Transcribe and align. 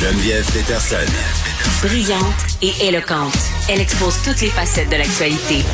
Geneviève 0.00 0.44
Peterson. 0.52 0.96
Brillante 1.82 2.22
et 2.62 2.72
éloquente, 2.86 3.32
elle 3.68 3.80
expose 3.80 4.14
toutes 4.24 4.40
les 4.42 4.48
facettes 4.48 4.90
de 4.90 4.96
l'actualité. 4.96 5.64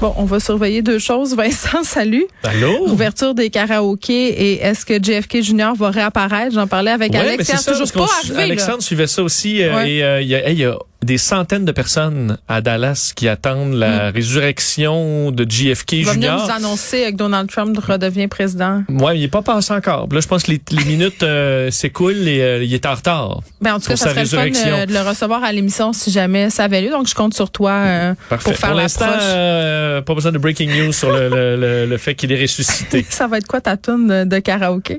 Bon, 0.00 0.12
on 0.16 0.24
va 0.24 0.38
surveiller 0.38 0.82
deux 0.82 0.98
choses. 0.98 1.34
Vincent, 1.34 1.82
salut. 1.82 2.26
Allô? 2.44 2.86
Ouverture 2.88 3.34
des 3.34 3.48
karaokés 3.50 4.28
et 4.28 4.60
est-ce 4.62 4.84
que 4.84 5.02
JFK 5.02 5.42
Junior 5.42 5.74
va 5.74 5.90
réapparaître? 5.90 6.54
J'en 6.54 6.66
parlais 6.66 6.90
avec 6.90 7.12
Ouais, 7.12 7.18
mais 7.22 7.28
Alex. 7.30 7.44
c'est 7.46 7.56
C'est 7.56 7.62
ça, 7.62 7.72
toujours 7.72 7.90
pas 7.92 8.00
qu'on- 8.00 8.18
arrivé. 8.18 8.34
là. 8.36 8.42
Alexandre 8.42 8.82
suivait 8.82 9.06
ça 9.06 9.22
aussi. 9.22 9.62
euh, 9.62 9.74
Ouais. 9.76 9.90
et 9.92 10.04
euh, 10.04 10.20
il 10.20 10.28
y, 10.28 10.34
a- 10.34 10.46
hey, 10.48 10.54
il 10.54 10.60
y 10.60 10.64
a 10.66 10.76
des 11.02 11.18
centaines 11.18 11.64
de 11.64 11.72
personnes 11.72 12.38
à 12.48 12.60
Dallas 12.60 13.12
qui 13.14 13.28
attendent 13.28 13.74
la 13.74 14.10
résurrection 14.10 15.30
de 15.30 15.46
JFK 15.48 15.88
Mm. 15.88 15.96
Il 15.98 16.04
va 16.04 16.14
nous 16.16 16.50
annoncer 16.50 17.10
que 17.12 17.16
Donald 17.16 17.48
Trump 17.50 17.76
redevient 17.78 18.28
président. 18.28 18.82
Ouais, 18.88 19.18
il 19.18 19.24
est 19.24 19.28
pas 19.28 19.42
passé 19.42 19.72
encore. 19.72 20.08
Là, 20.12 20.20
je 20.20 20.26
pense 20.26 20.44
que 20.44 20.50
les, 20.52 20.60
les 20.70 20.84
minutes 20.84 21.22
euh, 21.22 21.70
s'écoulent 21.70 22.28
et 22.28 22.40
euh, 22.42 22.64
il 22.64 22.72
est 22.74 22.86
en 22.86 22.94
retard. 22.94 23.40
Ben, 23.60 23.74
en 23.74 23.80
tout 23.80 23.88
cas, 23.88 23.96
ça 23.96 24.10
serait 24.10 24.22
le 24.22 24.28
fun 24.52 24.68
euh, 24.68 24.86
de 24.86 24.92
le 24.92 25.00
recevoir 25.00 25.42
à 25.44 25.52
l'émission 25.52 25.92
si 25.92 26.10
jamais 26.10 26.50
ça 26.50 26.64
avait 26.64 26.82
lieu. 26.82 26.90
Donc, 26.90 27.08
je 27.08 27.14
compte 27.14 27.34
sur 27.34 27.50
toi 27.50 27.72
euh, 27.72 28.14
pour 28.28 28.54
faire 28.54 28.74
l'instant, 28.74 29.06
l'approche. 29.06 30.04
pas 30.04 30.14
besoin 30.14 30.32
de 30.32 30.38
breaking 30.38 30.68
news 30.70 30.92
sur 30.92 31.10
le, 31.10 31.28
le, 31.28 31.56
le, 31.56 31.86
le 31.86 31.96
fait 31.98 32.14
qu'il 32.14 32.32
est 32.32 32.40
ressuscité. 32.40 33.04
Ça 33.08 33.26
va 33.26 33.38
être 33.38 33.46
quoi 33.46 33.60
ta 33.60 33.76
tune 33.76 34.08
de, 34.08 34.24
de 34.24 34.38
karaoké? 34.38 34.98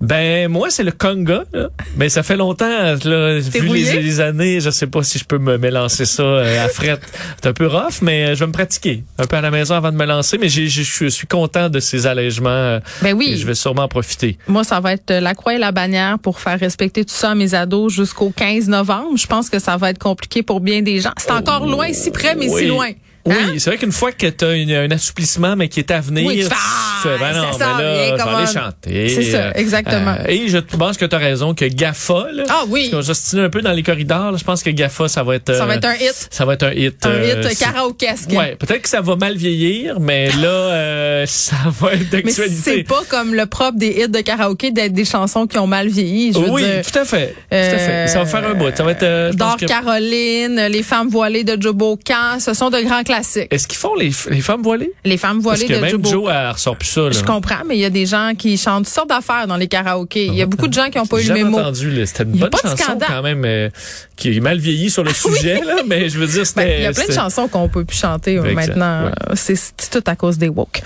Ben 0.00 0.48
moi 0.48 0.70
c'est 0.70 0.84
le 0.84 0.92
conga. 0.92 1.44
Là. 1.52 1.68
Mais 1.96 2.08
ça 2.08 2.22
fait 2.22 2.36
longtemps 2.36 2.66
là, 3.04 3.38
vu 3.38 3.68
les, 3.68 4.00
les 4.00 4.20
années, 4.20 4.60
je 4.60 4.70
sais 4.70 4.86
pas 4.86 5.02
si 5.02 5.18
je 5.18 5.24
peux 5.24 5.38
me 5.40 5.58
mélancer 5.58 6.06
ça 6.06 6.22
euh, 6.22 6.64
à 6.64 6.68
fret. 6.68 6.98
C'est 7.42 7.48
un 7.48 7.52
peu 7.52 7.66
rough, 7.66 8.00
mais 8.02 8.26
euh, 8.26 8.34
je 8.34 8.40
vais 8.40 8.46
me 8.46 8.52
pratiquer 8.52 9.02
un 9.18 9.26
peu 9.26 9.36
à 9.36 9.40
la 9.40 9.50
maison 9.50 9.74
avant 9.74 9.90
de 9.90 9.96
me 9.96 10.04
lancer. 10.06 10.38
Mais 10.38 10.48
j'ai- 10.48 10.68
je 10.68 11.06
suis 11.08 11.26
content 11.26 11.68
de 11.68 11.80
ces 11.80 12.06
allègements. 12.06 12.48
euh, 12.50 12.80
Ben 13.02 13.08
et 13.10 13.12
oui. 13.12 13.36
je 13.38 13.46
vais 13.46 13.54
sûrement 13.54 13.82
en 13.82 13.88
profiter. 13.88 14.38
Moi, 14.46 14.62
ça 14.64 14.78
va 14.80 14.92
être 14.92 15.12
la 15.12 15.34
croix 15.34 15.54
et 15.54 15.58
la 15.58 15.72
bannière 15.72 16.18
pour 16.18 16.38
faire 16.40 16.58
respecter 16.60 17.04
tout 17.04 17.14
ça 17.14 17.30
à 17.30 17.34
mes 17.34 17.54
ados 17.54 17.92
jusqu'au 17.92 18.30
15 18.30 18.68
novembre. 18.68 19.16
Je 19.16 19.26
pense 19.26 19.48
que 19.50 19.58
ça 19.58 19.76
va 19.76 19.90
être 19.90 19.98
compliqué 19.98 20.42
pour 20.42 20.60
bien 20.60 20.82
des 20.82 21.00
gens. 21.00 21.12
C'est 21.16 21.32
encore 21.32 21.66
loin, 21.66 21.92
si 21.92 22.10
près, 22.10 22.34
mais 22.34 22.48
si 22.48 22.66
loin. 22.66 22.90
Hein? 23.28 23.34
Oui, 23.52 23.60
c'est 23.60 23.70
vrai 23.70 23.78
qu'une 23.78 23.92
fois 23.92 24.12
que 24.12 24.26
tu 24.26 24.44
as 24.44 24.48
un 24.80 24.90
assouplissement, 24.90 25.54
mais 25.56 25.68
qui 25.68 25.80
est 25.80 25.90
à 25.90 26.00
venir, 26.00 26.26
Oui, 26.26 26.38
tu 26.38 26.44
fais, 26.44 27.18
ben 27.18 27.32
Ah, 27.34 27.36
non, 27.36 27.52
ça 27.58 27.74
mais 27.76 27.82
là, 27.82 27.92
vais 28.16 28.22
comment? 28.22 28.36
aller 28.38 28.46
chanter. 28.46 29.08
C'est 29.10 29.22
ça, 29.24 29.38
Euh, 29.38 29.52
exactement. 29.56 30.14
euh, 30.20 30.24
et 30.28 30.48
je 30.48 30.58
pense 30.58 30.96
que 30.96 31.04
tu 31.04 31.14
as 31.14 31.18
raison 31.18 31.54
que 31.54 31.64
GAFA, 31.66 32.26
là, 32.32 32.44
Ah 32.48 32.62
oui. 32.68 32.88
parce 32.90 33.02
qu'on 33.06 33.14
s'ostine 33.14 33.40
un 33.40 33.50
peu 33.50 33.60
dans 33.60 33.72
les 33.72 33.82
corridors, 33.82 34.32
là, 34.32 34.38
je 34.38 34.44
pense 34.44 34.62
que 34.62 34.70
GAFA, 34.70 35.08
ça 35.08 35.22
va 35.22 35.36
être... 35.36 35.54
Ça 35.54 35.66
va 35.66 35.74
euh, 35.74 35.76
être 35.76 35.84
un 35.84 35.94
hit. 35.94 36.28
Ça 36.30 36.44
va 36.44 36.54
être 36.54 36.62
un 36.64 36.72
hit. 36.72 37.04
Un 37.04 37.10
euh, 37.10 37.42
hit 37.50 37.58
karaokesque. 37.58 38.30
Ouais, 38.30 38.56
peut-être 38.56 38.82
que 38.82 38.88
ça 38.88 39.00
va 39.02 39.16
mal 39.16 39.36
vieillir, 39.36 40.00
mais 40.00 40.28
là, 40.32 40.48
euh, 40.48 41.26
ça 41.26 41.56
va 41.78 41.92
être 41.94 42.06
Mais 42.24 42.30
c'est 42.30 42.48
d'actualité. 42.48 42.84
pas 42.84 43.02
comme 43.08 43.34
le 43.34 43.46
propre 43.46 43.76
des 43.78 43.88
hits 44.02 44.08
de 44.08 44.20
karaoké 44.20 44.70
d'être 44.70 44.92
des 44.94 45.04
chansons 45.04 45.46
qui 45.46 45.58
ont 45.58 45.66
mal 45.66 45.88
vieilli. 45.88 46.32
Je 46.32 46.38
veux 46.38 46.50
Oui, 46.50 46.62
dire, 46.64 46.82
tout 46.90 46.98
à 46.98 47.04
fait. 47.04 47.34
tout 47.50 47.54
à 47.54 47.56
euh, 47.56 48.06
fait. 48.06 48.12
Ça 48.12 48.18
va 48.20 48.26
faire 48.26 48.48
un 48.48 48.54
bout. 48.54 48.74
Ça 48.74 48.82
va 48.82 48.92
être. 48.92 49.02
euh, 49.02 49.32
Dor 49.32 49.56
que- 49.58 49.66
Caroline, 49.66 50.68
Les 50.70 50.82
femmes 50.82 51.08
voilées 51.08 51.44
de 51.44 51.60
Joe 51.60 51.74
Bocan, 51.74 52.38
ce 52.38 52.54
sont 52.54 52.70
de 52.70 52.80
grands 52.80 53.02
classiques. 53.10 53.48
Est-ce 53.52 53.66
qu'ils 53.66 53.78
font 53.78 53.94
les, 53.94 54.10
les 54.30 54.40
femmes 54.40 54.62
voilées? 54.62 54.92
Les 55.04 55.16
femmes 55.16 55.42
Parce 55.42 55.58
voilées 55.60 55.66
que 55.66 55.72
de 55.74 55.78
même 55.96 56.04
Joe 56.06 56.30
elle 56.32 56.50
ressort 56.50 56.76
plus 56.76 56.88
ça. 56.88 57.00
Là. 57.02 57.10
Je 57.10 57.22
comprends, 57.24 57.62
mais 57.66 57.76
il 57.76 57.80
y 57.80 57.84
a 57.84 57.90
des 57.90 58.06
gens 58.06 58.32
qui 58.38 58.56
chantent 58.56 58.84
toutes 58.84 58.94
sortes 58.94 59.08
d'affaires 59.08 59.46
dans 59.46 59.56
les 59.56 59.66
karaokés. 59.68 60.26
Il 60.26 60.34
y 60.34 60.42
a 60.42 60.46
beaucoup 60.46 60.68
de 60.68 60.72
gens 60.72 60.88
qui 60.90 60.98
n'ont 60.98 61.06
pas 61.06 61.20
eu 61.20 61.26
le 61.26 61.34
mémo. 61.34 61.58
entendu. 61.58 62.06
C'était 62.06 62.22
une 62.24 62.34
Il 62.34 62.40
y 62.40 62.44
a 62.44 62.48
bonne 62.48 62.50
pas 62.50 62.58
de 62.62 62.68
chanson 62.78 62.82
scandale. 62.84 63.08
quand 63.08 63.22
même 63.22 63.42
euh, 63.44 63.68
qui 64.16 64.36
est 64.36 64.40
mal 64.40 64.58
vieillie 64.58 64.90
sur 64.90 65.02
le 65.04 65.12
sujet, 65.14 65.60
là, 65.64 65.76
mais 65.86 66.08
je 66.08 66.18
veux 66.18 66.26
dire, 66.26 66.46
c'était. 66.46 66.64
Ben, 66.64 66.74
il 66.78 66.82
y 66.82 66.86
a 66.86 66.92
plein 66.92 67.06
de 67.06 67.12
chansons 67.12 67.48
qu'on 67.48 67.68
peut 67.68 67.84
plus 67.84 67.98
chanter 67.98 68.38
euh, 68.38 68.52
maintenant. 68.54 69.06
ouais. 69.06 69.12
C'est 69.34 69.56
c'est 69.56 69.90
tout 69.90 70.04
à 70.06 70.14
cause 70.16 70.38
des 70.38 70.48
woke. 70.48 70.82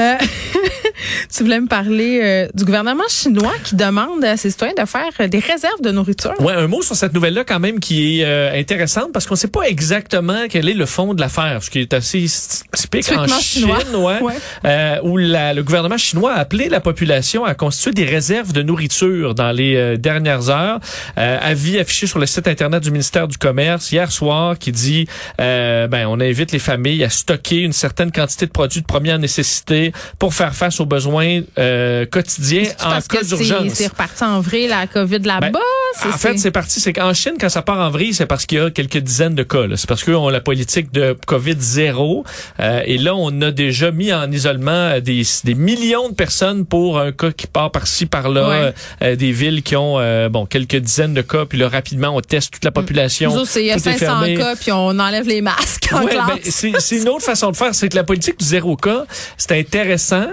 Euh, 0.00 0.14
tu 1.34 1.42
voulais 1.42 1.60
me 1.60 1.66
parler 1.66 2.20
euh, 2.22 2.48
du 2.54 2.64
gouvernement 2.64 3.04
chinois 3.08 3.52
qui 3.64 3.76
demande 3.76 4.24
à 4.24 4.36
ses 4.36 4.50
citoyens 4.50 4.74
de 4.78 4.86
faire 4.86 5.10
euh, 5.20 5.28
des 5.28 5.38
réserves 5.38 5.80
de 5.82 5.90
nourriture. 5.90 6.34
Ouais, 6.40 6.54
un 6.54 6.66
mot 6.66 6.82
sur 6.82 6.96
cette 6.96 7.14
nouvelle-là 7.14 7.44
quand 7.44 7.60
même 7.60 7.80
qui 7.80 8.20
est 8.20 8.24
euh, 8.24 8.58
intéressante 8.58 9.12
parce 9.12 9.26
qu'on 9.26 9.36
sait 9.36 9.48
pas 9.48 9.62
exactement 9.62 10.46
quel 10.48 10.68
est 10.68 10.74
le 10.74 10.86
fond 10.86 11.14
de 11.14 11.20
l'affaire, 11.20 11.62
ce 11.62 11.70
qui 11.70 11.80
est 11.80 11.92
assez 11.94 12.24
typique 12.72 13.10
en 13.12 13.26
Chine, 13.26 13.68
chinois. 13.70 13.78
ouais, 14.20 14.22
Ouais. 14.22 14.34
euh, 14.64 14.96
où 15.02 15.16
la- 15.16 15.54
le 15.54 15.62
gouvernement 15.62 15.98
chinois 15.98 16.32
a 16.34 16.38
appelé 16.40 16.68
la 16.68 16.80
population 16.80 17.44
à 17.44 17.54
constituer 17.54 17.92
des 17.92 18.04
réserves 18.04 18.52
de 18.52 18.62
nourriture 18.62 19.34
dans 19.34 19.52
les 19.52 19.76
euh, 19.76 19.96
dernières 19.96 20.50
heures. 20.50 20.80
Euh, 21.18 21.38
avis 21.40 21.78
affiché 21.78 22.06
sur 22.06 22.18
le 22.18 22.26
site 22.26 22.48
internet 22.48 22.82
du 22.82 22.90
ministère 22.90 23.28
du 23.28 23.38
Commerce 23.38 23.90
hier 23.92 24.10
soir 24.10 24.58
qui 24.58 24.72
dit, 24.72 25.06
euh, 25.40 25.86
ben, 25.88 26.06
on 26.08 26.20
invite 26.20 26.52
les 26.52 26.58
familles 26.58 27.04
à 27.04 27.10
stocker 27.10 27.60
une 27.62 27.72
certaine 27.72 28.12
quantité 28.12 28.46
de 28.46 28.50
produits 28.50 28.80
de 28.80 28.86
première 28.86 29.18
nécessité 29.18 29.92
pour 30.18 30.34
faire 30.34 30.54
face 30.54 30.80
aux 30.80 30.86
besoins 30.88 31.42
euh, 31.58 32.04
quotidiens 32.06 32.64
en 32.84 33.00
cas 33.00 33.22
d'urgence. 33.22 33.72
c'est 33.74 33.86
reparti 33.86 34.24
en 34.24 34.40
vrai 34.40 34.66
la 34.66 34.86
COVID 34.86 35.20
là-bas. 35.20 35.50
Ben, 35.52 36.10
En 36.12 36.16
fait, 36.18 36.36
c'est 36.38 36.50
parti. 36.50 36.80
C'est 36.80 36.92
qu'en 36.92 37.14
Chine, 37.14 37.34
quand 37.40 37.48
ça 37.48 37.62
part 37.62 37.78
en 37.78 37.90
vrille, 37.90 38.14
c'est 38.14 38.26
parce 38.26 38.46
qu'il 38.46 38.58
y 38.58 38.60
a 38.60 38.70
quelques 38.70 38.98
dizaines 38.98 39.34
de 39.34 39.42
cas. 39.42 39.62
C'est 39.76 39.88
parce 39.88 40.02
qu'eux 40.04 40.16
ont 40.16 40.28
la 40.28 40.40
politique 40.40 40.92
de 40.92 41.16
COVID 41.26 41.56
zéro. 41.58 42.24
Euh, 42.60 42.82
et 42.84 42.98
là, 42.98 43.14
on 43.14 43.40
a 43.42 43.50
déjà 43.50 43.90
mis 43.90 44.12
en 44.12 44.30
isolement 44.30 44.70
euh, 44.70 45.00
des, 45.00 45.22
des 45.44 45.54
millions 45.54 46.08
de 46.08 46.14
personnes 46.14 46.66
pour 46.66 46.98
un 46.98 47.12
cas 47.12 47.30
qui 47.30 47.46
part 47.46 47.70
par-ci, 47.70 48.06
par-là. 48.06 48.48
Ouais. 48.48 48.74
Euh, 49.02 49.16
des 49.16 49.32
villes 49.32 49.62
qui 49.62 49.76
ont 49.76 49.98
euh, 49.98 50.28
bon 50.28 50.46
quelques 50.46 50.76
dizaines 50.76 51.14
de 51.14 51.22
cas. 51.22 51.44
Puis 51.44 51.58
là, 51.58 51.68
rapidement, 51.68 52.08
on 52.14 52.20
teste 52.20 52.52
toute 52.54 52.64
la 52.64 52.70
population. 52.70 53.30
Nous 53.32 53.40
autres, 53.40 53.56
il 53.56 53.66
y 53.66 53.70
a 53.70 53.74
Tout 53.76 53.88
est 53.88 53.98
500 53.98 53.98
fermé. 53.98 54.34
cas 54.36 54.54
puis 54.56 54.72
on 54.72 54.98
enlève 54.98 55.26
les 55.26 55.40
masques 55.40 55.88
en 55.92 56.02
Ouais, 56.04 56.16
ben, 56.16 56.38
c'est 56.42 56.96
une 56.96 57.08
autre 57.08 57.24
façon 57.24 57.50
de 57.50 57.56
faire. 57.56 57.74
C'est 57.74 57.88
que 57.88 57.96
la 57.96 58.04
politique 58.04 58.38
du 58.38 58.44
zéro 58.44 58.76
cas, 58.76 59.04
c'est 59.36 59.58
intéressant 59.58 60.26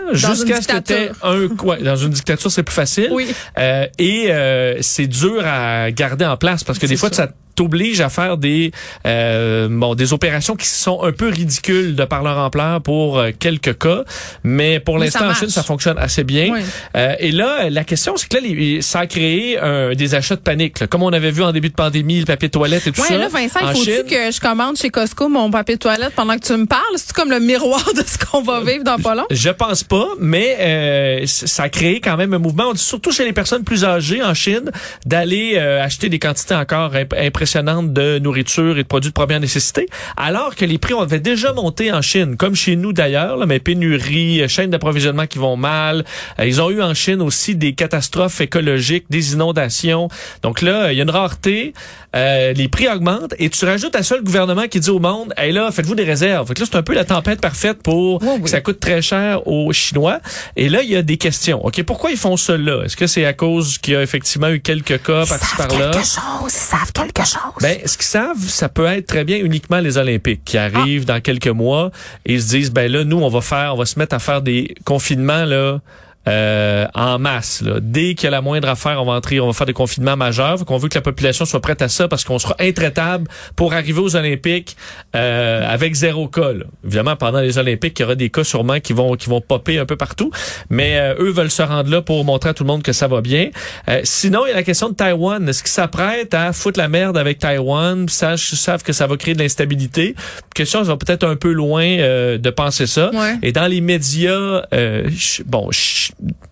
jusqu'à 0.47 0.77
une 0.77 0.85
ce 0.85 0.93
que 0.93 0.93
tu 0.93 0.93
dictature. 0.93 1.79
un 1.79 1.83
dans 1.83 1.95
une 1.95 2.09
dictature, 2.11 2.51
c'est 2.51 2.63
plus 2.63 2.73
facile. 2.73 3.09
Oui. 3.11 3.33
Euh, 3.57 3.87
et 3.97 4.27
euh, 4.29 4.81
c'est 4.81 5.07
dur 5.07 5.43
à 5.45 5.91
garder 5.91 6.25
en 6.25 6.37
place 6.37 6.63
parce 6.63 6.79
que 6.79 6.85
des 6.85 6.97
fois, 6.97 7.11
ça. 7.11 7.29
T'oblige 7.55 8.01
à 8.01 8.09
faire 8.09 8.37
des 8.37 8.71
euh, 9.05 9.67
bon 9.69 9.95
des 9.95 10.13
opérations 10.13 10.55
qui 10.55 10.67
sont 10.67 11.03
un 11.03 11.11
peu 11.11 11.29
ridicules 11.29 11.95
de 11.95 12.05
par 12.05 12.23
leur 12.23 12.37
ampleur 12.37 12.81
pour 12.81 13.19
euh, 13.19 13.31
quelques 13.37 13.77
cas, 13.77 14.03
mais 14.43 14.79
pour 14.79 14.97
l'instant 14.97 15.29
en. 15.29 15.33
Chine 15.33 15.49
ça 15.49 15.63
fonctionne 15.63 15.97
assez 15.97 16.23
bien. 16.23 16.49
Oui. 16.53 16.59
Euh, 16.95 17.15
et 17.19 17.31
là 17.31 17.69
la 17.69 17.83
question 17.83 18.15
c'est 18.17 18.27
que 18.29 18.35
là 18.35 18.41
les- 18.41 18.81
ça 18.81 18.99
a 18.99 19.07
créé 19.07 19.57
un, 19.59 19.93
des 19.93 20.15
achats 20.15 20.35
de 20.35 20.41
panique, 20.41 20.79
là. 20.79 20.87
comme 20.87 21.03
on 21.03 21.11
avait 21.13 21.31
vu 21.31 21.43
en 21.43 21.51
début 21.51 21.69
de 21.69 21.73
pandémie 21.75 22.19
le 22.19 22.25
papier 22.25 22.47
de 22.49 22.51
toilette 22.53 22.87
et 22.87 22.91
tout 22.91 23.01
Ouais, 23.01 23.07
ça. 23.07 23.17
là, 23.17 23.27
Vincent, 23.27 23.59
en 23.61 23.69
il 23.71 23.75
faut-tu 23.77 23.91
Chine. 23.91 24.03
que 24.09 24.31
je 24.31 24.39
commande 24.39 24.77
chez 24.77 24.89
Costco 24.89 25.29
mon 25.29 25.49
papier 25.51 25.75
de 25.75 25.79
toilette 25.79 26.13
pendant 26.15 26.35
que 26.37 26.45
tu 26.45 26.53
me 26.53 26.65
parles? 26.65 26.81
C'est 26.97 27.13
comme 27.13 27.29
le 27.31 27.39
miroir 27.39 27.83
de 27.95 28.01
ce 28.05 28.17
qu'on 28.17 28.41
va 28.41 28.61
vivre 28.61 28.83
dans 28.83 28.97
pas 28.97 29.15
long? 29.15 29.25
Je 29.31 29.49
pense 29.49 29.83
pas, 29.83 30.07
mais 30.19 30.57
euh, 30.59 31.23
ça 31.25 31.63
a 31.63 31.69
créé 31.69 31.99
quand 31.99 32.17
même 32.17 32.33
un 32.33 32.39
mouvement, 32.39 32.73
surtout 32.75 33.11
chez 33.11 33.25
les 33.25 33.33
personnes 33.33 33.63
plus 33.63 33.83
âgées 33.85 34.23
en 34.23 34.33
Chine, 34.33 34.71
d'aller 35.05 35.53
euh, 35.55 35.83
acheter 35.83 36.09
des 36.09 36.19
quantités 36.19 36.55
encore 36.55 36.93
imp- 36.95 37.13
impressionnantes 37.45 37.93
de 37.93 38.17
nourriture 38.17 38.79
et 38.79 38.81
de 38.81 38.87
produits 38.87 39.11
de 39.11 39.13
première 39.13 39.39
nécessité, 39.39 39.85
alors 40.17 40.55
que 40.55 40.65
les 40.65 40.79
prix 40.79 40.95
avaient 40.99 41.19
déjà 41.19 41.53
monté 41.53 41.91
en 41.91 42.01
Chine, 42.01 42.37
comme 42.37 42.55
chez 42.55 42.75
nous 42.75 42.91
d'ailleurs, 42.91 43.45
mais 43.45 43.59
pénurie, 43.59 44.41
euh, 44.41 44.47
chaînes 44.47 44.71
d'approvisionnement 44.71 45.27
qui 45.27 45.37
vont 45.37 45.55
mal. 45.55 46.05
Euh, 46.39 46.47
ils 46.47 46.59
ont 46.59 46.71
eu 46.71 46.81
en 46.81 46.95
Chine 46.95 47.21
aussi 47.21 47.55
des 47.55 47.73
catastrophes 47.73 48.41
écologiques, 48.41 49.05
des 49.11 49.33
inondations. 49.33 50.09
Donc 50.41 50.63
là, 50.63 50.91
il 50.91 50.97
y 50.97 51.01
a 51.01 51.03
une 51.03 51.11
rareté, 51.11 51.73
euh, 52.15 52.51
les 52.53 52.67
prix 52.67 52.87
augmentent 52.87 53.35
et 53.37 53.47
tu 53.51 53.63
rajoutes 53.65 53.95
à 53.95 54.01
ça 54.01 54.15
le 54.15 54.23
gouvernement 54.23 54.67
qui 54.67 54.79
dit 54.79 54.89
au 54.89 54.99
monde, 54.99 55.31
hey 55.37 55.51
là, 55.51 55.69
faites-vous 55.71 55.93
des 55.95 56.03
réserves. 56.03 56.47
Fait 56.47 56.55
que 56.55 56.61
là, 56.61 56.67
c'est 56.71 56.77
un 56.77 56.83
peu 56.83 56.95
la 56.95 57.05
tempête 57.05 57.41
parfaite 57.41 57.83
pour 57.83 58.23
Oui, 58.23 58.29
oui. 58.37 58.41
que 58.41 58.49
ça 58.49 58.61
coûte 58.61 58.79
très 58.79 59.03
cher 59.03 59.45
aux 59.47 59.71
Chinois. 59.71 60.19
Et 60.55 60.67
là, 60.67 60.81
il 60.81 60.89
y 60.89 60.95
a 60.95 61.03
des 61.03 61.17
questions. 61.17 61.63
OK, 61.63 61.83
pourquoi 61.83 62.09
ils 62.09 62.17
font 62.17 62.37
cela? 62.37 62.85
Est-ce 62.85 62.97
que 62.97 63.05
c'est 63.05 63.25
à 63.25 63.33
cause 63.33 63.77
qu'il 63.77 63.93
y 63.93 63.97
a 63.97 64.01
effectivement 64.01 64.49
eu 64.49 64.61
quelques 64.61 65.03
cas 65.03 65.25
par-ci 65.27 65.55
par-là? 65.57 65.91
chose, 66.15 66.15
ils 66.45 66.51
savent 66.51 66.91
quelque 66.93 67.23
chose. 67.25 67.34
Ben, 67.61 67.77
ce 67.85 67.97
qu'ils 67.97 68.05
savent, 68.05 68.41
ça 68.41 68.69
peut 68.69 68.85
être 68.85 69.07
très 69.07 69.23
bien 69.23 69.37
uniquement 69.37 69.79
les 69.79 69.97
Olympiques 69.97 70.41
qui 70.45 70.57
arrivent 70.57 71.05
dans 71.05 71.21
quelques 71.21 71.47
mois. 71.47 71.91
Et 72.25 72.33
ils 72.33 72.41
se 72.41 72.49
disent, 72.49 72.71
ben 72.71 72.91
là, 72.91 73.03
nous, 73.03 73.17
on 73.17 73.29
va 73.29 73.41
faire, 73.41 73.73
on 73.75 73.77
va 73.77 73.85
se 73.85 73.99
mettre 73.99 74.15
à 74.15 74.19
faire 74.19 74.41
des 74.41 74.75
confinements, 74.85 75.45
là, 75.45 75.79
euh, 76.27 76.87
en 76.93 77.19
masse. 77.19 77.61
Là. 77.61 77.79
Dès 77.81 78.15
qu'il 78.15 78.25
y 78.25 78.27
a 78.27 78.31
la 78.31 78.41
moindre 78.41 78.69
affaire, 78.69 79.01
on 79.01 79.05
va 79.05 79.13
entrer, 79.13 79.39
on 79.39 79.47
va 79.47 79.53
faire 79.53 79.67
des 79.67 79.73
confinements 79.73 80.17
majeurs. 80.17 80.63
Qu'on 80.65 80.77
veut 80.77 80.89
que 80.89 80.95
la 80.95 81.01
population 81.01 81.45
soit 81.45 81.61
prête 81.61 81.81
à 81.81 81.89
ça 81.89 82.07
parce 82.07 82.23
qu'on 82.23 82.39
sera 82.39 82.55
intraitable 82.59 83.27
pour 83.55 83.73
arriver 83.73 83.99
aux 83.99 84.15
Olympiques 84.15 84.75
euh, 85.15 85.63
avec 85.67 85.93
zéro 85.93 86.27
cas. 86.27 86.53
là. 86.53 86.65
Évidemment, 86.85 87.15
pendant 87.15 87.39
les 87.39 87.57
Olympiques, 87.57 87.99
il 87.99 88.03
y 88.03 88.05
aura 88.05 88.15
des 88.15 88.29
cas 88.29 88.43
sûrement 88.43 88.79
qui 88.79 88.93
vont 88.93 89.15
qui 89.15 89.29
vont 89.29 89.41
popper 89.41 89.77
un 89.79 89.85
peu 89.85 89.95
partout, 89.95 90.31
mais 90.69 90.97
euh, 90.97 91.15
eux 91.19 91.31
veulent 91.31 91.51
se 91.51 91.61
rendre 91.61 91.89
là 91.89 92.01
pour 92.01 92.23
montrer 92.25 92.49
à 92.49 92.53
tout 92.53 92.63
le 92.63 92.67
monde 92.67 92.83
que 92.83 92.93
ça 92.93 93.07
va 93.07 93.21
bien. 93.21 93.49
Euh, 93.89 94.01
sinon, 94.03 94.45
il 94.45 94.49
y 94.49 94.53
a 94.53 94.55
la 94.55 94.63
question 94.63 94.89
de 94.89 94.95
Taïwan. 94.95 95.47
Est-ce 95.47 95.63
qu'ils 95.63 95.71
s'apprêtent 95.71 96.33
à 96.33 96.53
foutre 96.53 96.79
la 96.79 96.87
merde 96.87 97.17
avec 97.17 97.39
Taïwan? 97.39 98.07
Savent, 98.09 98.37
savent 98.37 98.83
que 98.83 98.93
ça 98.93 99.07
va 99.07 99.17
créer 99.17 99.33
de 99.33 99.39
l'instabilité? 99.39 100.15
Question, 100.53 100.81
ils 100.81 100.87
vont 100.87 100.97
peut-être 100.97 101.25
un 101.25 101.35
peu 101.35 101.51
loin 101.51 101.85
euh, 101.85 102.37
de 102.37 102.49
penser 102.49 102.87
ça. 102.87 103.11
Ouais. 103.13 103.35
Et 103.43 103.51
dans 103.51 103.67
les 103.67 103.81
médias, 103.81 104.63
euh, 104.73 105.09
bon, 105.45 105.69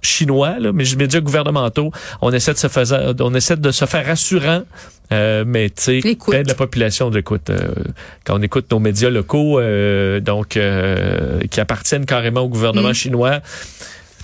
chinois, 0.01 0.59
là, 0.59 0.71
mais 0.73 0.83
les 0.83 0.95
médias 0.95 1.19
gouvernementaux, 1.21 1.91
on 2.21 2.31
essaie 2.31 2.53
de 2.53 2.57
se 2.57 2.67
faire, 2.67 3.13
on 3.19 3.33
essaie 3.33 3.55
de 3.57 3.71
se 3.71 3.85
faire 3.85 4.05
rassurant. 4.05 4.63
Euh, 5.11 5.43
mais 5.45 5.69
tu 5.69 6.01
sais, 6.01 6.17
la 6.31 6.53
population 6.55 7.09
d'écoute. 7.09 7.49
euh, 7.49 7.67
quand 8.25 8.39
on 8.39 8.41
écoute 8.41 8.71
nos 8.71 8.79
médias 8.79 9.09
locaux, 9.09 9.59
euh, 9.59 10.19
donc 10.21 10.57
euh, 10.57 11.41
qui 11.51 11.59
appartiennent 11.59 12.05
carrément 12.05 12.41
au 12.41 12.49
gouvernement 12.49 12.89
Mm. 12.89 12.93
chinois, 12.93 13.39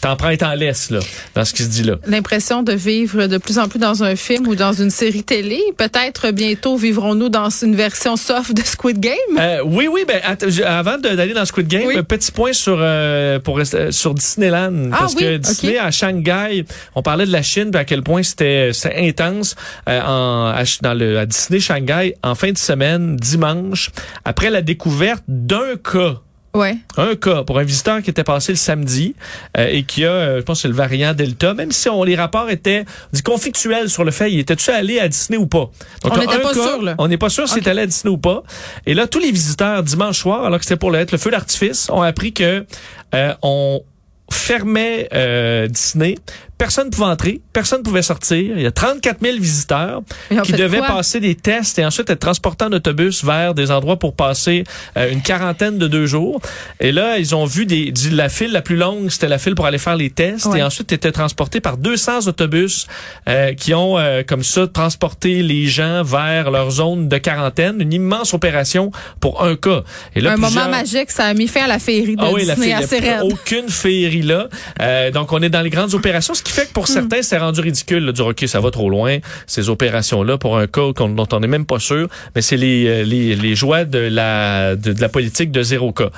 t'en 0.01 0.15
prends 0.15 0.29
et 0.29 0.37
t'en 0.37 0.53
laisses, 0.53 0.89
là, 0.89 0.99
dans 1.35 1.45
ce 1.45 1.53
qui 1.53 1.63
se 1.63 1.69
dit 1.69 1.83
là. 1.83 1.95
L'impression 2.05 2.63
de 2.63 2.73
vivre 2.73 3.27
de 3.27 3.37
plus 3.37 3.59
en 3.59 3.67
plus 3.67 3.79
dans 3.79 4.03
un 4.03 4.15
film 4.15 4.47
ou 4.47 4.55
dans 4.55 4.73
une 4.73 4.89
série 4.89 5.23
télé. 5.23 5.61
Peut-être 5.77 6.31
bientôt 6.31 6.77
vivrons-nous 6.77 7.29
dans 7.29 7.49
une 7.49 7.75
version 7.75 8.15
soft 8.17 8.53
de 8.53 8.61
Squid 8.61 8.99
Game? 8.99 9.13
Euh, 9.37 9.61
oui, 9.65 9.87
oui, 9.91 10.05
ben, 10.07 10.21
avant 10.65 10.97
d'aller 10.97 11.33
dans 11.33 11.45
Squid 11.45 11.67
Game, 11.67 11.83
Oui. 11.87 11.97
un 11.97 12.03
petit 12.03 12.31
point 12.31 12.53
sur, 12.53 12.77
euh, 12.79 13.39
pour, 13.39 13.59
sur 13.91 14.13
Disneyland. 14.13 14.89
Ah 14.91 14.97
parce 14.99 15.13
oui, 15.15 15.21
que. 15.21 15.37
Disney 15.37 15.77
à 15.77 15.91
Shanghai, 15.91 16.65
on 16.95 17.01
parlait 17.01 17.25
de 17.25 17.31
la 17.31 17.41
Chine, 17.41 17.71
puis 17.71 17.79
à 17.79 17.85
quel 17.85 18.03
point 18.03 18.23
c'était 18.23 18.71
c'était 18.73 18.95
intense 19.07 19.55
euh, 19.87 20.01
en, 20.01 20.47
à, 20.55 20.63
dans 20.81 20.93
le, 20.93 21.19
à 21.19 21.25
Disney 21.25 21.59
Shanghai 21.59 22.15
en 22.23 22.35
fin 22.35 22.51
de 22.51 22.57
semaine, 22.57 23.15
dimanche, 23.15 23.91
après 24.25 24.49
la 24.49 24.61
découverte 24.61 25.23
d'un 25.27 25.75
cas 25.83 26.19
Ouais. 26.53 26.77
un 26.97 27.15
cas 27.15 27.43
pour 27.43 27.59
un 27.59 27.63
visiteur 27.63 28.01
qui 28.01 28.09
était 28.09 28.23
passé 28.23 28.51
le 28.51 28.57
samedi 28.57 29.15
euh, 29.57 29.67
et 29.69 29.83
qui 29.83 30.03
a, 30.03 30.09
euh, 30.11 30.37
je 30.39 30.41
pense 30.41 30.61
c'est 30.61 30.67
le 30.67 30.73
variant 30.73 31.13
Delta, 31.13 31.53
même 31.53 31.71
si 31.71 31.89
on, 31.89 32.03
les 32.03 32.15
rapports 32.15 32.49
étaient 32.49 32.85
on 32.87 33.15
dit, 33.15 33.21
conflictuels 33.21 33.89
sur 33.89 34.03
le 34.03 34.11
fait, 34.11 34.31
il 34.31 34.39
était-tu 34.39 34.71
allé 34.71 34.99
à 34.99 35.07
Disney 35.07 35.37
ou 35.37 35.45
pas? 35.45 35.69
Donc, 36.03 36.13
On 36.13 36.17
n'était 36.17 36.39
pas 36.39 36.53
cas, 36.53 36.67
sûr, 36.67 36.81
là. 36.81 36.95
On 36.97 37.07
n'est 37.07 37.17
pas 37.17 37.29
sûr 37.29 37.47
s'il 37.47 37.59
est 37.59 37.67
allé 37.67 37.83
à 37.83 37.85
Disney 37.85 38.11
ou 38.11 38.17
pas. 38.17 38.43
Et 38.87 38.95
là, 38.95 39.05
tous 39.05 39.19
les 39.19 39.31
visiteurs, 39.31 39.83
dimanche 39.83 40.19
soir, 40.19 40.43
alors 40.43 40.57
que 40.57 40.65
c'était 40.65 40.77
pour 40.77 40.95
être 40.95 41.11
le 41.11 41.19
feu 41.19 41.29
d'artifice, 41.29 41.89
ont 41.91 42.01
appris 42.01 42.33
que 42.33 42.65
euh, 43.13 43.33
on 43.43 43.83
fermait 44.31 45.07
euh, 45.13 45.67
Disney. 45.67 46.17
Personne 46.59 46.87
ne 46.87 46.91
pouvait 46.91 47.07
entrer, 47.07 47.39
personne 47.53 47.79
ne 47.79 47.83
pouvait 47.85 48.01
sortir. 48.03 48.53
Il 48.57 48.61
y 48.61 48.65
a 48.65 48.71
34 48.71 49.21
000 49.23 49.37
visiteurs 49.39 50.01
qui 50.43 50.51
devaient 50.51 50.81
passer 50.81 51.19
des 51.21 51.33
tests 51.33 51.79
et 51.79 51.85
ensuite 51.85 52.09
être 52.09 52.19
transportés 52.19 52.65
en 52.65 52.71
autobus 52.73 53.23
vers 53.23 53.53
des 53.55 53.71
endroits 53.71 53.97
pour 53.97 54.13
passer 54.13 54.65
euh, 54.97 55.09
une 55.09 55.21
quarantaine 55.21 55.77
de 55.77 55.87
deux 55.87 56.05
jours. 56.05 56.41
Et 56.81 56.91
là, 56.91 57.17
ils 57.17 57.33
ont 57.33 57.45
vu 57.45 57.65
des, 57.65 57.93
la 58.11 58.27
file 58.27 58.51
la 58.51 58.61
plus 58.61 58.75
longue, 58.75 59.09
c'était 59.09 59.29
la 59.29 59.37
file 59.37 59.55
pour 59.55 59.65
aller 59.67 59.77
faire 59.77 59.95
les 59.95 60.09
tests. 60.09 60.47
Ouais. 60.47 60.59
Et 60.59 60.63
ensuite, 60.63 60.91
étaient 60.91 61.13
transportés 61.13 61.61
par 61.61 61.77
200 61.77 62.27
autobus 62.27 62.87
euh, 63.29 63.53
qui 63.53 63.73
ont, 63.73 63.97
euh, 63.97 64.23
comme 64.27 64.43
ça, 64.43 64.67
transporté 64.67 65.41
les 65.41 65.65
gens 65.67 66.03
vers 66.03 66.51
leur 66.51 66.71
zone 66.71 67.07
de 67.07 67.17
quarantaine. 67.17 67.77
Une 67.79 67.93
immense 67.93 68.33
opération 68.33 68.91
pour 69.21 69.43
un 69.45 69.55
cas. 69.55 69.83
Et 70.13 70.19
là, 70.19 70.31
un 70.31 70.33
plusieurs- 70.35 70.51
moment 70.65 70.69
magique, 70.77 71.09
ça 71.11 71.23
a 71.27 71.33
mis 71.33 71.47
fin 71.47 71.63
à 71.63 71.67
la 71.67 71.79
féerie 71.79 72.17
de 72.17 72.21
ah 72.21 72.31
oui, 72.33 72.43
la 72.45 72.55
Disney 72.55 72.75
fée- 72.75 72.83
assez 72.83 72.99
raide. 72.99 73.21
aucune 73.23 73.69
féerie 73.69 74.23
là. 74.23 74.49
Euh, 74.81 75.09
donc, 75.11 75.31
on 75.31 75.41
est 75.41 75.49
dans 75.49 75.61
les 75.61 75.69
grandes 75.69 75.93
opérations, 75.93 76.33
ce 76.33 76.43
qui 76.49 76.55
fait 76.55 76.63
que 76.65 76.69
Hmm. 76.69 76.73
pour 76.73 76.87
certains, 76.87 77.21
c'est 77.21 77.37
rendu 77.37 77.61
ridicule 77.61 78.05
de 78.05 78.11
dire, 78.11 78.25
OK, 78.27 78.43
ça 78.47 78.59
va 78.59 78.71
trop 78.71 78.89
loin, 78.89 79.17
ces 79.47 79.69
opérations-là, 79.69 80.37
pour 80.37 80.57
un 80.57 80.67
cas 80.67 80.91
dont 80.97 81.27
on 81.31 81.39
n'est 81.39 81.47
même 81.47 81.65
pas 81.65 81.79
sûr. 81.79 82.07
Mais 82.35 82.41
c'est 82.41 82.57
les, 82.57 82.85
euh, 82.87 83.03
les, 83.03 83.35
les 83.35 83.55
joies 83.55 83.85
de 83.85 83.99
la, 83.99 84.75
de, 84.75 84.93
de 84.93 85.01
la 85.01 85.09
politique 85.09 85.51
de 85.51 85.61
zéro 85.63 85.91
cas. 85.91 86.09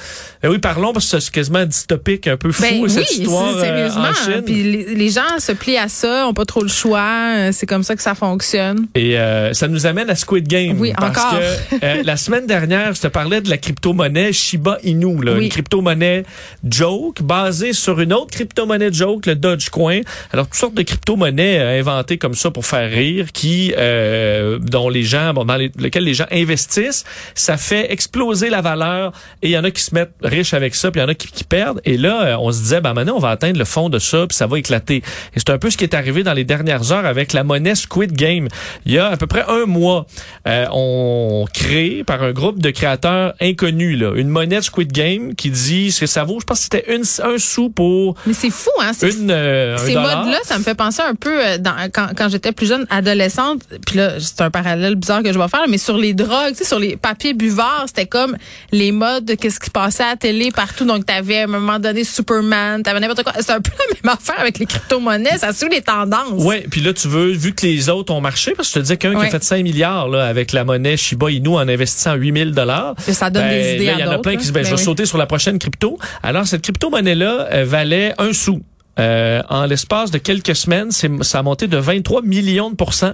Euh, 0.43 0.49
oui, 0.49 0.59
parlons, 0.59 0.93
parce 0.93 1.09
que 1.11 1.19
c'est 1.19 1.31
quasiment 1.31 1.65
dystopique, 1.65 2.27
un 2.27 2.37
peu 2.37 2.51
fou, 2.51 2.61
Ben 2.63 2.87
cette 2.89 3.09
oui, 3.09 3.17
histoire 3.19 3.55
euh, 3.57 3.61
sérieusement. 3.61 4.01
en 4.09 4.13
Chine. 4.13 4.41
Puis 4.45 4.63
les, 4.63 4.95
les 4.95 5.09
gens 5.09 5.39
se 5.39 5.51
plient 5.51 5.77
à 5.77 5.87
ça, 5.89 6.27
ont 6.27 6.33
pas 6.33 6.45
trop 6.45 6.61
le 6.61 6.67
choix. 6.69 7.33
euh, 7.37 7.49
C'est 7.51 7.65
comme 7.65 7.83
ça 7.83 7.95
que 7.95 8.01
ça 8.01 8.15
fonctionne. 8.15 8.87
Et 8.95 9.17
euh, 9.17 9.53
ça 9.53 9.67
nous 9.67 9.85
amène 9.85 10.09
à 10.09 10.15
Squid 10.15 10.47
Game. 10.47 10.79
Oui, 10.79 10.93
parce 10.97 11.17
encore. 11.17 11.39
que 11.39 11.75
euh, 11.85 12.01
la 12.05 12.17
semaine 12.17 12.45
dernière, 12.47 12.93
je 12.93 13.01
te 13.01 13.07
parlais 13.07 13.41
de 13.41 13.49
la 13.49 13.57
crypto-monnaie 13.57 14.33
Shiba 14.33 14.77
Inu, 14.83 15.23
là, 15.23 15.33
Oui. 15.33 15.43
une 15.45 15.49
crypto-monnaie 15.49 16.23
joke 16.69 17.21
basée 17.21 17.73
sur 17.73 17.99
une 17.99 18.13
autre 18.13 18.31
crypto-monnaie 18.31 18.91
joke, 18.93 19.25
le 19.25 19.35
Dogecoin. 19.35 20.01
Alors 20.31 20.45
toutes 20.47 20.55
sortes 20.55 20.73
de 20.73 20.83
crypto-monnaies 20.83 21.59
euh, 21.59 21.79
inventées 21.79 22.17
comme 22.17 22.33
ça 22.33 22.51
pour 22.51 22.65
faire 22.65 22.89
rire, 22.89 23.31
qui 23.33 23.73
euh, 23.77 24.59
dont 24.59 24.89
les 24.89 25.03
gens, 25.03 25.33
bon, 25.33 25.45
dans 25.45 25.55
les, 25.55 25.71
lesquelles 25.77 26.03
les 26.03 26.13
gens 26.13 26.27
investissent, 26.31 27.03
ça 27.35 27.57
fait 27.57 27.91
exploser 27.91 28.49
la 28.49 28.61
valeur 28.61 29.11
et 29.41 29.49
il 29.49 29.51
y 29.51 29.57
en 29.57 29.63
a 29.63 29.71
qui 29.71 29.81
se 29.81 29.93
mettent 29.93 30.13
riches 30.23 30.53
avec 30.53 30.75
ça, 30.75 30.91
puis 30.91 30.99
il 30.99 31.03
y 31.03 31.05
en 31.05 31.09
a 31.09 31.15
qui, 31.15 31.27
qui 31.27 31.43
perdent. 31.43 31.81
Et 31.85 31.97
là, 31.97 32.23
euh, 32.23 32.37
on 32.39 32.51
se 32.51 32.59
disait, 32.59 32.81
ben 32.81 32.93
maintenant 32.93 33.15
on 33.15 33.19
va 33.19 33.29
atteindre 33.29 33.57
le 33.57 33.65
fond 33.65 33.89
de 33.89 33.99
ça, 33.99 34.25
puis 34.27 34.35
ça 34.35 34.47
va 34.47 34.59
éclater. 34.59 34.97
Et 35.35 35.39
c'est 35.39 35.49
un 35.49 35.57
peu 35.57 35.69
ce 35.69 35.77
qui 35.77 35.83
est 35.83 35.93
arrivé 35.93 36.23
dans 36.23 36.33
les 36.33 36.43
dernières 36.43 36.91
heures 36.91 37.05
avec 37.05 37.33
la 37.33 37.43
monnaie 37.43 37.75
Squid 37.75 38.13
Game. 38.13 38.47
Il 38.85 38.93
y 38.93 38.97
a 38.97 39.07
à 39.07 39.17
peu 39.17 39.27
près 39.27 39.45
un 39.47 39.65
mois, 39.65 40.05
euh, 40.47 40.65
on 40.71 41.45
crée 41.53 42.03
par 42.05 42.23
un 42.23 42.31
groupe 42.31 42.59
de 42.59 42.69
créateurs 42.69 43.33
inconnus 43.41 43.99
là, 43.99 44.13
une 44.15 44.29
monnaie 44.29 44.61
Squid 44.61 44.91
Game 44.91 45.35
qui 45.35 45.49
dit 45.49 45.91
ce 45.91 46.01
que 46.01 46.05
ça 46.05 46.23
vaut. 46.23 46.39
Je 46.39 46.45
pense 46.45 46.59
que 46.59 46.63
c'était 46.63 46.95
une, 46.95 47.03
un 47.23 47.37
sou 47.37 47.69
pour 47.69 48.15
Mais 48.25 48.33
c'est 48.33 48.49
fou, 48.49 48.69
hein? 48.79 48.91
C'est 48.93 49.11
une 49.11 49.31
euh, 49.31 49.75
un 49.75 49.77
Ces 49.77 49.93
dollar. 49.93 50.10
Modes-là, 50.17 50.39
ça 50.43 50.57
me 50.57 50.63
fait 50.63 50.75
penser 50.75 51.01
un 51.01 51.15
peu 51.15 51.45
euh, 51.45 51.57
dans, 51.57 51.75
quand, 51.93 52.07
quand 52.15 52.29
j'étais 52.29 52.51
plus 52.51 52.67
jeune, 52.67 52.85
adolescente. 52.89 53.61
Puis 53.87 53.97
là, 53.97 54.19
c'est 54.19 54.41
un 54.41 54.49
parallèle 54.51 54.95
bizarre 54.95 55.23
que 55.23 55.31
je 55.31 55.39
vais 55.39 55.47
faire, 55.47 55.65
mais 55.69 55.77
sur 55.77 55.97
les 55.97 56.13
drogues, 56.13 56.51
tu 56.51 56.59
sais, 56.59 56.65
sur 56.65 56.79
les 56.79 56.97
papiers 56.97 57.33
buvards, 57.33 57.85
c'était 57.87 58.05
comme 58.05 58.37
les 58.71 58.91
modes 58.91 59.25
de 59.25 59.35
qu'est-ce 59.35 59.59
qui 59.59 59.69
passait 59.69 60.03
à 60.03 60.09
la 60.11 60.15
télé 60.15 60.51
partout. 60.51 60.85
Donc, 60.85 61.05
t'avais 61.05 61.39
à 61.39 61.43
un 61.43 61.47
moment 61.47 61.79
donné 61.79 62.03
Superman, 62.03 62.83
t'avais 62.83 62.99
n'importe 62.99 63.23
quoi. 63.23 63.33
C'est 63.39 63.51
un 63.51 63.61
peu 63.61 63.71
la 63.77 63.95
même 63.95 64.17
affaire 64.17 64.39
avec 64.39 64.59
les 64.59 64.65
crypto-monnaies. 64.65 65.37
Ça 65.37 65.53
suit 65.53 65.69
les 65.69 65.81
tendances. 65.81 66.43
Ouais, 66.43 66.65
puis 66.69 66.81
là 66.81 66.93
tu 66.93 67.07
veux 67.07 67.31
vu 67.31 67.53
que 67.53 67.65
les 67.65 67.89
autres 67.89 68.13
ont 68.13 68.21
marché 68.21 68.53
parce 68.55 68.69
que 68.69 68.73
je 68.73 68.79
te 68.79 68.83
disais 68.83 68.97
qu'un 68.97 69.11
qui 69.19 69.25
a 69.25 69.29
fait 69.29 69.43
5 69.43 69.63
milliards 69.63 70.07
là 70.09 70.25
avec 70.25 70.51
la 70.51 70.63
monnaie 70.63 70.97
Shiba 70.97 71.31
Inu 71.31 71.49
en 71.49 71.67
investissant 71.67 72.13
8000 72.15 72.51
dollars. 72.51 72.95
Ça 72.99 73.29
donne 73.29 73.49
des 73.49 73.75
idées 73.75 73.85
là, 73.85 73.91
à 73.93 73.95
il 73.95 74.01
y 74.01 74.03
en 74.03 74.11
a 74.11 74.17
plein 74.19 74.35
qui 74.35 74.45
se 74.45 74.51
ben, 74.51 74.63
je 74.63 74.69
Ben 74.69 74.75
vais 74.75 74.79
oui. 74.79 74.85
sauter 74.85 75.05
sur 75.05 75.17
la 75.17 75.25
prochaine 75.25 75.59
crypto. 75.59 75.97
Alors 76.23 76.45
cette 76.47 76.61
crypto 76.61 76.89
monnaie 76.89 77.15
là 77.15 77.63
valait 77.63 78.13
un 78.17 78.33
sou. 78.33 78.61
Euh, 78.99 79.41
en 79.49 79.65
l'espace 79.65 80.11
de 80.11 80.17
quelques 80.17 80.55
semaines, 80.55 80.91
c'est 80.91 81.09
ça 81.23 81.39
a 81.39 81.43
monté 81.43 81.67
de 81.67 81.77
23 81.77 82.21
millions 82.23 82.69
de 82.69 82.75
pourcents 82.75 83.13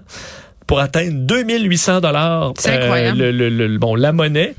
pour 0.66 0.80
atteindre 0.80 1.14
2800 1.14 2.02
dollars 2.02 2.54
C'est 2.58 2.72
incroyable. 2.72 3.18
le, 3.20 3.32
le- 3.32 3.68
le- 3.68 3.78
bon 3.78 3.96
la 3.96 4.12
monnaie 4.12 4.56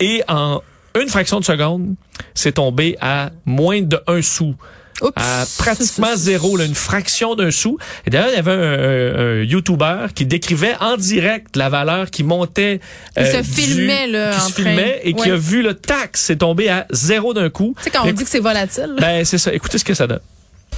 et 0.00 0.22
en 0.28 0.62
une 1.00 1.08
fraction 1.08 1.40
de 1.40 1.44
seconde, 1.44 1.94
c'est 2.34 2.52
tombé 2.52 2.96
à 3.00 3.30
moins 3.44 3.80
de 3.82 3.98
un 4.06 4.22
sou 4.22 4.54
Oups. 5.00 5.12
à 5.16 5.44
pratiquement 5.58 6.14
zéro, 6.14 6.56
là, 6.56 6.64
une 6.64 6.74
fraction 6.74 7.34
d'un 7.34 7.50
sou. 7.50 7.78
Et 8.06 8.10
d'ailleurs, 8.10 8.28
il 8.30 8.36
y 8.36 8.38
avait 8.38 8.52
un, 8.52 8.56
un- 8.56 9.40
un 9.40 9.42
YouTuber 9.42 10.06
qui 10.14 10.26
décrivait 10.26 10.74
en 10.80 10.96
direct 10.96 11.56
la 11.56 11.68
valeur 11.70 12.10
qui 12.10 12.22
montait. 12.24 12.80
Il 13.18 13.26
se 13.26 13.38
du- 13.38 13.42
filmait, 13.44 14.06
là, 14.06 14.32
Qui 14.32 14.36
en 14.36 14.40
se 14.48 14.52
train- 14.52 14.62
filmait 14.64 15.00
et 15.02 15.14
qui 15.14 15.30
a 15.30 15.36
vu 15.36 15.62
le 15.62 15.74
tax, 15.74 16.20
c'est 16.20 16.36
tombé 16.36 16.68
à 16.68 16.86
zéro 16.92 17.32
d'un 17.34 17.50
coup. 17.50 17.74
Tu 17.78 17.84
sais, 17.84 17.90
quand 17.90 18.06
on 18.06 18.12
dit 18.12 18.22
que 18.24 18.30
c'est 18.30 18.38
volatile. 18.38 18.94
Ben, 19.00 19.24
c'est 19.24 19.38
ça. 19.38 19.52
Écoutez 19.52 19.78
ce 19.78 19.84
que 19.84 19.94
ça 19.94 20.06
donne. 20.06 20.20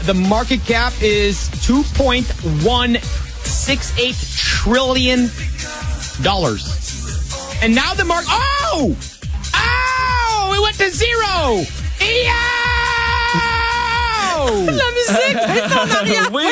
The 0.02 0.14
market 0.14 0.64
cap 0.64 0.92
is 1.00 1.48
2.168 1.66 4.36
trillion 4.36 5.30
dollars. 6.22 6.82
And 7.62 7.74
now 7.74 7.94
the 7.94 8.04
market. 8.04 8.28
Oh! 8.30 8.94
Oh! 9.54 10.52
It 10.54 10.60
went 10.62 10.76
to 10.76 10.90
zero! 10.90 11.64
La 14.66 14.72
musique, 14.72 15.38
c'est 15.54 15.68
son 15.74 15.96
arrière. 15.96 16.30
oui, 16.32 16.42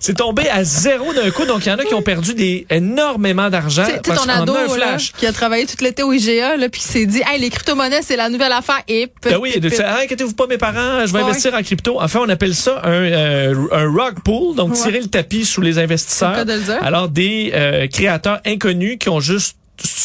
c'est 0.00 0.16
tombé 0.16 0.48
à 0.48 0.64
zéro 0.64 1.12
d'un 1.14 1.30
coup. 1.30 1.44
Donc, 1.46 1.64
il 1.66 1.68
y 1.68 1.72
en 1.72 1.76
a 1.78 1.84
qui 1.84 1.94
ont 1.94 2.02
perdu 2.02 2.34
des, 2.34 2.66
énormément 2.70 3.48
d'argent. 3.50 3.84
Tu 4.02 4.10
ton 4.10 4.28
ado 4.28 4.54
un 4.54 4.66
là, 4.66 4.74
flash. 4.74 5.12
qui 5.12 5.26
a 5.26 5.32
travaillé 5.32 5.66
tout 5.66 5.76
l'été 5.82 6.02
au 6.02 6.12
IGA, 6.12 6.56
là, 6.56 6.68
puis 6.68 6.80
qui 6.80 6.88
s'est 6.88 7.06
dit, 7.06 7.22
hey, 7.26 7.40
les 7.40 7.50
crypto-monnaies, 7.50 8.02
c'est 8.02 8.16
la 8.16 8.28
nouvelle 8.28 8.52
affaire. 8.52 8.80
Et 8.88 9.08
Ben 9.22 9.38
oui, 9.40 9.54
Ah, 9.84 10.00
inquiétez-vous 10.02 10.34
pas, 10.34 10.46
mes 10.46 10.58
parents, 10.58 11.06
je 11.06 11.12
vais 11.12 11.18
Ouais. 11.18 11.24
investir 11.24 11.54
en 11.54 11.62
crypto. 11.62 11.98
Enfin, 12.00 12.20
on 12.24 12.28
appelle 12.28 12.54
ça 12.54 12.80
un, 12.84 12.90
euh, 12.92 13.54
un 13.72 13.84
rug 13.90 14.20
pull, 14.24 14.54
donc 14.56 14.70
Ouais. 14.74 14.80
tirer 14.80 15.00
le 15.00 15.06
tapis 15.08 15.44
sous 15.44 15.60
les 15.60 15.78
investisseurs. 15.78 16.36
Le 16.38 16.44
de 16.44 16.52
le 16.52 16.60
dire. 16.60 16.78
Alors, 16.82 17.08
des 17.08 17.52
euh, 17.54 17.86
créateurs 17.88 18.40
inconnus 18.46 18.96
qui 19.00 19.08
ont 19.08 19.20
juste 19.20 19.56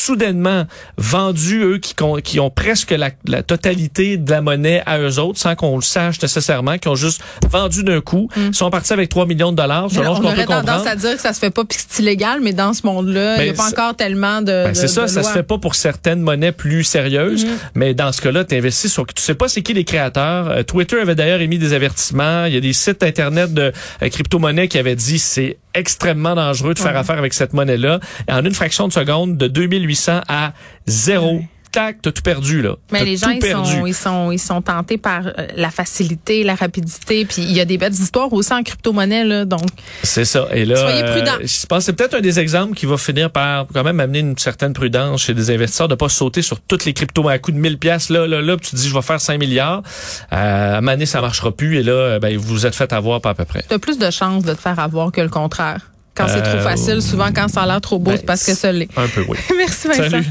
soudainement 0.05 0.65
vendu, 0.97 1.61
eux, 1.63 1.77
qui, 1.79 1.93
qui 2.23 2.39
ont 2.39 2.49
presque 2.49 2.91
la, 2.91 3.09
la 3.27 3.43
totalité 3.43 4.17
de 4.17 4.29
la 4.31 4.41
monnaie 4.41 4.81
à 4.85 4.99
eux 4.99 5.19
autres, 5.19 5.39
sans 5.39 5.55
qu'on 5.55 5.75
le 5.75 5.81
sache 5.81 6.21
nécessairement, 6.21 6.77
qui 6.77 6.87
ont 6.87 6.95
juste 6.95 7.21
vendu 7.49 7.83
d'un 7.83 8.01
coup, 8.01 8.29
sont 8.51 8.69
partis 8.69 8.93
avec 8.93 9.09
3 9.09 9.25
millions 9.25 9.51
de 9.51 9.57
dollars, 9.57 9.89
selon 9.91 10.15
ce 10.15 10.21
Mm. 10.21 10.25
on 10.25 10.29
qu'on 10.29 10.35
peut 10.35 10.37
aurait 10.37 10.45
tendance 10.45 10.59
comprendre. 10.77 10.87
à 10.87 10.95
dire 10.95 11.15
que 11.15 11.21
ça 11.21 11.33
se 11.33 11.39
fait 11.39 11.49
pas 11.49 11.63
puis 11.65 11.77
c'est 11.87 12.01
illégal, 12.01 12.39
mais 12.41 12.53
dans 12.53 12.73
ce 12.73 12.85
monde-là, 12.85 13.37
il 13.37 13.43
n'y 13.45 13.49
a 13.49 13.53
pas 13.53 13.69
encore 13.69 13.95
tellement 13.95 14.41
de. 14.41 14.45
Ben, 14.65 14.73
c'est 14.73 14.87
ça, 14.87 15.03
de 15.03 15.07
ça 15.07 15.21
se 15.21 15.27
lois. 15.27 15.33
fait 15.33 15.43
pas 15.43 15.57
pour 15.57 15.75
certaines 15.75 16.21
monnaies 16.21 16.51
plus 16.51 16.83
sérieuses, 16.83 17.45
Mhm. 17.45 17.51
mais 17.75 17.93
dans 17.93 18.11
ce 18.11 18.21
cas-là, 18.21 18.43
tu 18.45 18.55
investis 18.55 18.91
sur 18.91 19.05
tu 19.07 19.21
sais 19.21 19.35
pas 19.35 19.47
c'est 19.47 19.61
qui 19.61 19.73
les 19.73 19.83
créateurs. 19.85 20.49
Euh, 20.49 20.63
Twitter 20.63 20.99
avait 20.99 21.15
d'ailleurs 21.15 21.41
émis 21.41 21.57
des 21.59 21.73
avertissements, 21.73 22.45
il 22.45 22.53
y 22.53 22.57
a 22.57 22.61
des 22.61 22.73
sites 22.73 23.03
internet 23.03 23.53
de 23.53 23.71
euh, 24.01 24.09
crypto-monnaies 24.09 24.67
qui 24.67 24.77
avaient 24.77 24.95
dit 24.95 25.19
c'est 25.19 25.57
extrêmement 25.75 26.35
dangereux 26.35 26.75
de 26.75 26.79
faire 26.79 26.95
affaire 26.95 27.17
avec 27.17 27.33
cette 27.33 27.53
monnaie-là. 27.53 27.99
En 28.29 28.45
une 28.45 28.53
fraction 28.53 28.87
de 28.87 28.93
seconde 28.93 29.37
de 29.37 29.47
2800 29.93 30.21
à 30.27 30.53
zéro. 30.87 31.41
Tac, 31.71 32.03
t'as 32.03 32.11
tout 32.11 32.21
perdu 32.21 32.61
là. 32.61 32.75
Mais 32.91 33.03
les 33.03 33.17
gens, 33.17 33.31
ils 33.31 33.43
sont, 33.43 33.87
ils 33.87 33.95
sont, 33.95 34.31
ils 34.31 34.39
sont 34.39 34.61
tentés 34.61 34.99
par 34.99 35.25
euh, 35.25 35.47
la 35.55 35.71
facilité, 35.71 36.43
la 36.43 36.53
rapidité, 36.53 37.25
puis 37.25 37.41
il 37.41 37.51
y 37.51 37.59
a 37.59 37.65
des 37.65 37.79
belles 37.79 37.93
histoires 37.93 38.31
aussi 38.31 38.53
en 38.53 38.61
crypto-monnaie, 38.61 39.23
là, 39.23 39.43
donc. 39.43 39.67
C'est 40.03 40.23
ça. 40.23 40.47
Et 40.51 40.65
là, 40.65 40.75
Soyez 40.75 41.03
prudents. 41.03 41.39
je 41.41 41.65
pense 41.65 41.79
que 41.79 41.85
c'est 41.85 41.93
peut-être 41.93 42.13
un 42.13 42.21
des 42.21 42.39
exemples 42.39 42.75
qui 42.75 42.85
va 42.85 42.95
finir 42.97 43.31
par 43.31 43.65
quand 43.73 43.83
même 43.83 43.99
amener 43.99 44.19
une 44.19 44.37
certaine 44.37 44.73
prudence 44.73 45.23
chez 45.23 45.33
des 45.33 45.49
investisseurs 45.49 45.87
de 45.87 45.95
pas 45.95 46.09
sauter 46.09 46.43
sur 46.43 46.61
toutes 46.61 46.85
les 46.85 46.93
cryptos 46.93 47.27
à 47.27 47.39
coup 47.39 47.51
de 47.51 47.57
1000 47.57 47.79
pièces 47.79 48.11
là, 48.11 48.27
là, 48.27 48.39
là, 48.39 48.55
puis 48.55 48.67
tu 48.67 48.75
te 48.75 48.75
dis 48.79 48.87
je 48.87 48.93
vais 48.93 49.01
faire 49.01 49.19
5 49.19 49.39
milliards. 49.39 49.81
Euh, 50.31 50.35
à 50.35 50.77
un 50.77 50.81
moment 50.81 50.91
donné, 50.91 51.07
ça 51.07 51.21
marchera 51.21 51.51
plus 51.51 51.79
et 51.79 51.83
là, 51.83 51.93
euh, 51.93 52.19
ben, 52.19 52.37
vous 52.37 52.49
vous 52.49 52.65
êtes 52.67 52.75
fait 52.75 52.93
avoir 52.93 53.19
pas 53.19 53.31
à 53.31 53.33
peu 53.33 53.45
près. 53.45 53.65
T'as 53.67 53.79
plus 53.79 53.97
de 53.97 54.11
chances 54.11 54.43
de 54.43 54.53
te 54.53 54.61
faire 54.61 54.77
avoir 54.77 55.11
que 55.11 55.21
le 55.21 55.29
contraire. 55.29 55.79
Quand 56.15 56.27
c'est 56.27 56.45
Euh, 56.45 56.53
trop 56.57 56.69
facile, 56.69 57.01
souvent 57.01 57.29
quand 57.33 57.47
ça 57.47 57.63
a 57.63 57.65
l'air 57.65 57.81
trop 57.81 57.97
beau, 57.97 58.11
ben, 58.11 58.17
c'est 58.17 58.25
parce 58.25 58.43
que 58.45 58.53
ça 58.53 58.71
l'est. 58.71 58.87
Un 58.95 59.07
peu, 59.07 59.25
oui. 59.27 59.37
Merci 59.57 59.87
Vincent. 59.87 60.09
Salut. 60.11 60.25